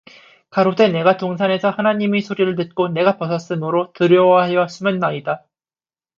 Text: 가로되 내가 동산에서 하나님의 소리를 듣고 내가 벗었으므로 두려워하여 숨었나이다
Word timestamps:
가로되 0.49 0.87
내가 0.87 1.17
동산에서 1.17 1.69
하나님의 1.69 2.21
소리를 2.21 2.55
듣고 2.55 2.87
내가 2.87 3.17
벗었으므로 3.19 3.93
두려워하여 3.93 4.67
숨었나이다 4.67 5.45